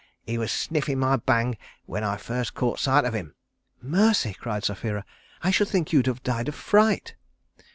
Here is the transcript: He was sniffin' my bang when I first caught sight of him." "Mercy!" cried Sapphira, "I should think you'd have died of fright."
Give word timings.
He 0.25 0.35
was 0.39 0.51
sniffin' 0.51 0.97
my 0.97 1.17
bang 1.17 1.59
when 1.85 2.03
I 2.03 2.17
first 2.17 2.55
caught 2.55 2.79
sight 2.79 3.05
of 3.05 3.13
him." 3.13 3.35
"Mercy!" 3.83 4.33
cried 4.33 4.63
Sapphira, 4.63 5.05
"I 5.43 5.51
should 5.51 5.67
think 5.67 5.93
you'd 5.93 6.07
have 6.07 6.23
died 6.23 6.47
of 6.47 6.55
fright." 6.55 7.13